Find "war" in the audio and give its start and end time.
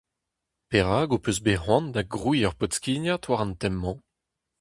3.29-3.41